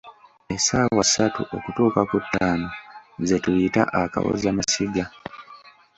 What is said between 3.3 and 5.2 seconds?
tuyita, "akawoza masiga"